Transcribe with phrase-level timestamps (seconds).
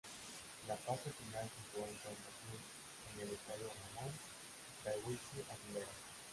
[0.67, 2.61] La Fase final se jugó en Santa Cruz,
[3.13, 4.11] en el Estadio Ramón
[4.83, 5.85] Tahuichi Aguilera.